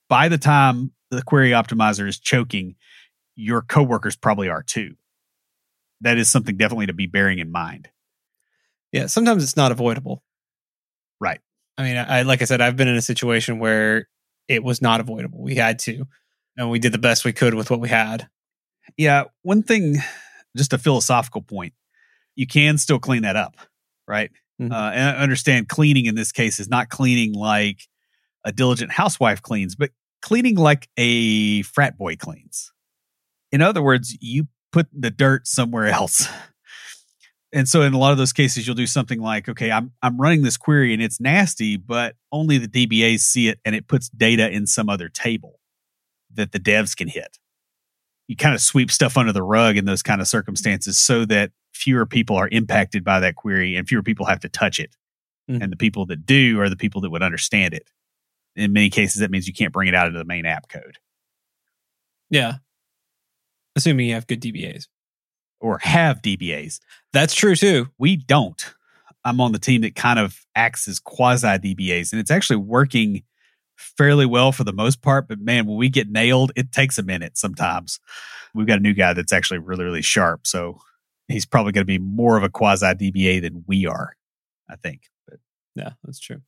[0.08, 2.76] by the time the query optimizer is choking,
[3.34, 4.94] your coworkers probably are too
[6.04, 7.88] that is something definitely to be bearing in mind.
[8.92, 10.22] Yeah, sometimes it's not avoidable.
[11.20, 11.40] Right.
[11.76, 14.08] I mean, I like I said, I've been in a situation where
[14.48, 15.42] it was not avoidable.
[15.42, 16.06] We had to,
[16.56, 18.28] and we did the best we could with what we had.
[18.96, 19.96] Yeah, one thing,
[20.56, 21.72] just a philosophical point,
[22.36, 23.56] you can still clean that up,
[24.06, 24.30] right?
[24.60, 24.72] Mm-hmm.
[24.72, 27.80] Uh, and I understand cleaning in this case is not cleaning like
[28.44, 29.90] a diligent housewife cleans, but
[30.22, 32.72] cleaning like a frat boy cleans.
[33.50, 36.28] In other words, you put the dirt somewhere else.
[37.52, 40.20] And so in a lot of those cases, you'll do something like, okay, I'm I'm
[40.20, 44.08] running this query and it's nasty, but only the DBAs see it and it puts
[44.08, 45.60] data in some other table
[46.34, 47.38] that the devs can hit.
[48.26, 51.52] You kind of sweep stuff under the rug in those kind of circumstances so that
[51.72, 54.96] fewer people are impacted by that query and fewer people have to touch it.
[55.48, 55.62] Mm-hmm.
[55.62, 57.88] And the people that do are the people that would understand it.
[58.56, 60.98] In many cases, that means you can't bring it out into the main app code.
[62.30, 62.54] Yeah.
[63.76, 64.86] Assuming you have good DBAs.
[65.60, 66.80] Or have DBAs.
[67.12, 67.88] That's true too.
[67.98, 68.74] We don't.
[69.24, 73.22] I'm on the team that kind of acts as quasi DBAs, and it's actually working
[73.76, 75.28] fairly well for the most part.
[75.28, 78.00] But man, when we get nailed, it takes a minute sometimes.
[78.54, 80.46] We've got a new guy that's actually really, really sharp.
[80.46, 80.78] So
[81.28, 84.16] he's probably going to be more of a quasi DBA than we are,
[84.68, 85.08] I think.
[85.26, 85.38] But
[85.74, 86.42] yeah, that's true.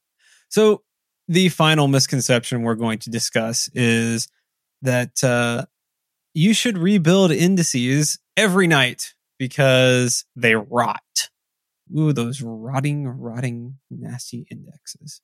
[0.49, 0.83] So
[1.29, 4.29] the final misconception we're going to discuss is
[4.83, 5.67] that uh,
[6.37, 11.31] you should rebuild indices every night because they rot.
[11.99, 15.23] Ooh, those rotting, rotting, nasty indexes.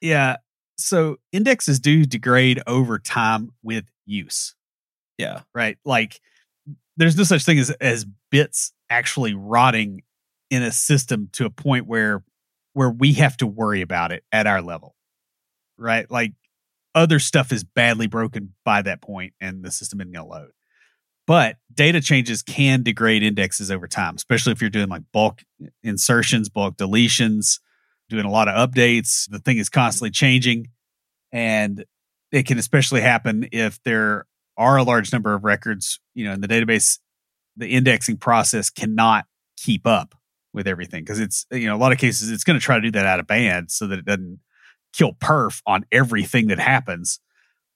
[0.00, 0.36] Yeah.
[0.78, 4.54] So indexes do degrade over time with use.
[5.18, 5.42] Yeah.
[5.54, 5.76] Right.
[5.84, 6.20] Like
[6.96, 10.04] there's no such thing as, as bits actually rotting
[10.50, 12.24] in a system to a point where
[12.72, 14.94] where we have to worry about it at our level.
[15.78, 16.10] right?
[16.10, 16.32] Like
[16.96, 20.50] other stuff is badly broken by that point and the system isn't going to load.
[21.26, 25.42] But data changes can degrade indexes over time, especially if you're doing like bulk
[25.82, 27.60] insertions, bulk deletions,
[28.08, 29.28] doing a lot of updates.
[29.28, 30.68] The thing is constantly changing.
[31.32, 31.84] And
[32.32, 34.26] it can especially happen if there
[34.56, 36.98] are a large number of records, you know, in the database,
[37.56, 39.26] the indexing process cannot
[39.58, 40.14] keep up
[40.54, 42.82] with everything because it's, you know, a lot of cases it's going to try to
[42.82, 44.38] do that out of band so that it doesn't
[44.96, 47.20] kill perf on everything that happens.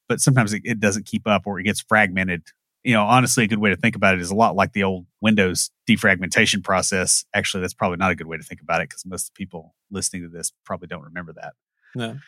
[0.09, 2.43] But sometimes it, it doesn't keep up or it gets fragmented
[2.83, 4.85] you know, honestly, a good way to think about it is a lot like the
[4.85, 7.25] old Windows defragmentation process.
[7.35, 10.23] Actually, that's probably not a good way to think about it because most people listening
[10.23, 11.53] to this probably don't remember that.
[11.95, 12.19] No.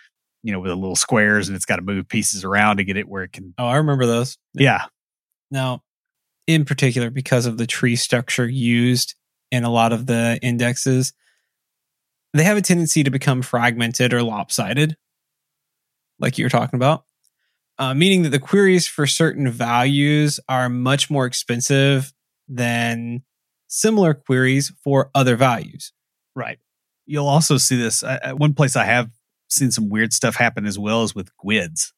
[0.42, 2.96] You know, with the little squares and it's got to move pieces around to get
[2.96, 3.54] it where it can.
[3.56, 4.36] Oh, I remember those.
[4.52, 4.86] Yeah.
[5.50, 5.82] Now,
[6.46, 9.14] in particular, because of the tree structure used
[9.50, 11.12] in a lot of the indexes,
[12.34, 14.96] they have a tendency to become fragmented or lopsided,
[16.18, 17.04] like you were talking about
[17.78, 22.12] uh, meaning that the queries for certain values are much more expensive
[22.48, 23.22] than
[23.68, 25.92] similar queries for other values.
[26.36, 26.58] Right.
[27.06, 29.10] You'll also see this at one place I have
[29.48, 31.92] seen some weird stuff happen as well as with GUIDs.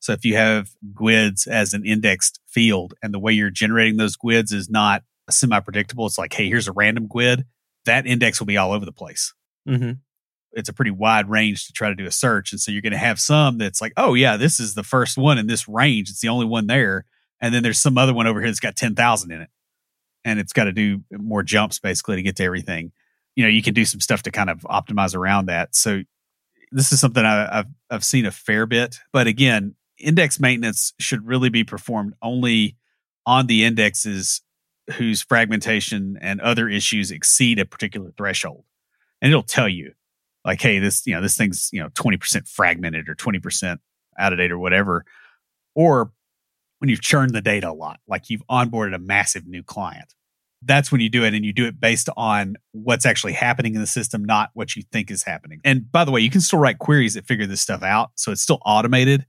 [0.00, 4.16] So if you have GUIDs as an indexed field and the way you're generating those
[4.16, 7.44] GUIDs is not semi predictable, it's like, hey, here's a random GUID,
[7.86, 9.32] that index will be all over the place.
[9.66, 9.92] Mm-hmm
[10.56, 12.50] it's a pretty wide range to try to do a search.
[12.50, 15.18] And so you're going to have some that's like, oh, yeah, this is the first
[15.18, 16.08] one in this range.
[16.08, 17.04] It's the only one there.
[17.40, 19.50] And then there's some other one over here that's got 10,000 in it.
[20.24, 22.92] And it's got to do more jumps basically to get to everything.
[23.36, 25.76] You know, you can do some stuff to kind of optimize around that.
[25.76, 26.02] So
[26.72, 28.98] this is something I, have I've seen a fair bit.
[29.12, 32.76] But again, index maintenance should really be performed only
[33.26, 34.40] on the indexes
[34.94, 38.64] whose fragmentation and other issues exceed a particular threshold.
[39.20, 39.92] And it'll tell you
[40.44, 43.78] like, hey, this, you know, this thing's, you know, 20% fragmented or 20%
[44.18, 45.04] out of date or whatever.
[45.74, 46.12] Or
[46.78, 50.14] when you've churned the data a lot, like you've onboarded a massive new client.
[50.62, 53.80] That's when you do it and you do it based on what's actually happening in
[53.80, 55.60] the system, not what you think is happening.
[55.64, 58.10] And by the way, you can still write queries that figure this stuff out.
[58.14, 59.26] So it's still automated.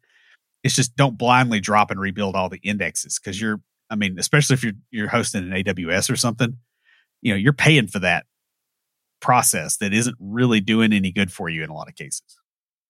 [0.64, 4.54] It's just don't blindly drop and rebuild all the indexes because you're, I mean, especially
[4.56, 6.58] if you're you're hosting an AWS or something,
[7.22, 8.26] you know, you're paying for that
[9.20, 12.39] process that isn't really doing any good for you in a lot of cases.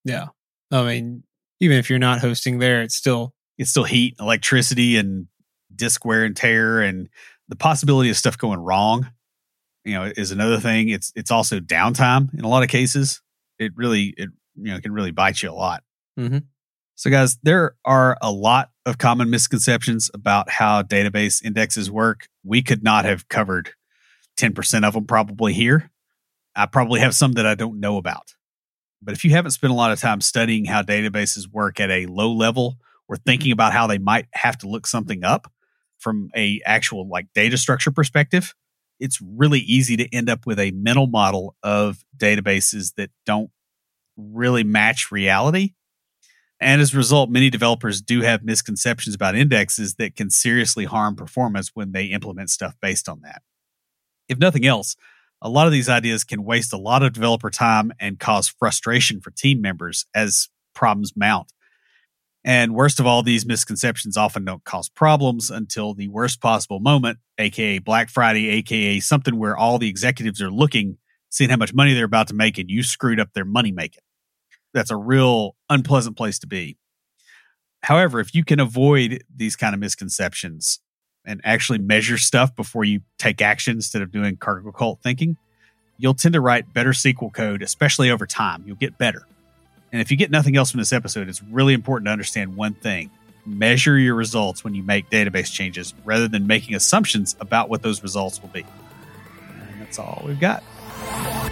[0.03, 0.27] Yeah.
[0.71, 1.23] I mean,
[1.59, 5.27] even if you're not hosting there, it's still it's still heat, electricity, and
[5.75, 7.09] disk wear and tear, and
[7.47, 9.09] the possibility of stuff going wrong.
[9.83, 10.89] You know, is another thing.
[10.89, 13.21] It's it's also downtime in a lot of cases.
[13.57, 15.83] It really it you know can really bite you a lot.
[16.19, 16.39] Mm-hmm.
[16.95, 22.27] So, guys, there are a lot of common misconceptions about how database indexes work.
[22.43, 23.71] We could not have covered
[24.35, 25.89] ten percent of them probably here.
[26.57, 28.33] I probably have some that I don't know about.
[29.01, 32.07] But if you haven't spent a lot of time studying how databases work at a
[32.07, 32.77] low level
[33.07, 33.23] or mm-hmm.
[33.23, 35.51] thinking about how they might have to look something up
[35.99, 38.53] from a actual like data structure perspective,
[38.99, 43.51] it's really easy to end up with a mental model of databases that don't
[44.15, 45.73] really match reality.
[46.59, 51.15] And as a result, many developers do have misconceptions about indexes that can seriously harm
[51.15, 53.43] performance when they implement stuff based on that.
[54.27, 54.95] If nothing else,
[55.41, 59.21] a lot of these ideas can waste a lot of developer time and cause frustration
[59.21, 61.51] for team members as problems mount.
[62.43, 67.19] And worst of all, these misconceptions often don't cause problems until the worst possible moment,
[67.37, 70.97] aka Black Friday, aka something where all the executives are looking,
[71.29, 74.03] seeing how much money they're about to make, and you screwed up their money making.
[74.73, 76.77] That's a real unpleasant place to be.
[77.83, 80.79] However, if you can avoid these kind of misconceptions,
[81.27, 85.37] and actually measure stuff before you take action instead of doing cargo cult thinking,
[85.97, 88.63] you'll tend to write better SQL code, especially over time.
[88.65, 89.27] You'll get better.
[89.91, 92.73] And if you get nothing else from this episode, it's really important to understand one
[92.73, 93.11] thing
[93.45, 98.03] measure your results when you make database changes rather than making assumptions about what those
[98.03, 98.65] results will be.
[99.49, 100.63] And that's all we've got.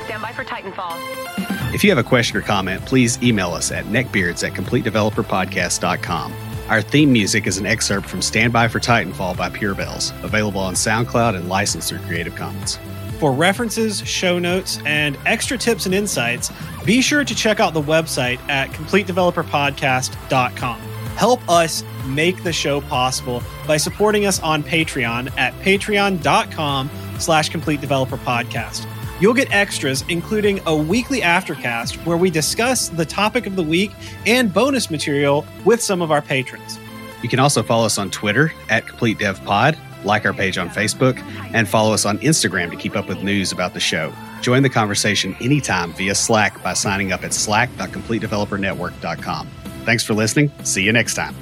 [0.05, 1.73] Stand by for Titanfall.
[1.73, 6.33] If you have a question or comment, please email us at neckbeards at completedeveloperpodcast.com.
[6.69, 10.61] Our theme music is an excerpt from Stand By for Titanfall by Pure Bells, available
[10.61, 12.79] on SoundCloud and licensed through Creative Commons.
[13.19, 16.51] For references, show notes, and extra tips and insights,
[16.83, 20.79] be sure to check out the website at CompleteDeveloperPodcast.com.
[21.15, 26.89] Help us make the show possible by supporting us on Patreon at patreon.com
[27.19, 28.87] slash Complete Developer Podcast.
[29.19, 33.91] You'll get extras, including a weekly aftercast where we discuss the topic of the week
[34.25, 36.77] and bonus material with some of our patrons.
[37.23, 39.77] You can also follow us on Twitter at Complete Dev Pod.
[40.03, 41.17] like our page on Facebook,
[41.53, 44.13] and follow us on Instagram to keep up with news about the show.
[44.41, 49.47] Join the conversation anytime via Slack by signing up at slack.completedevelopernetwork.com.
[49.83, 50.51] Thanks for listening.
[50.63, 51.35] See you next time.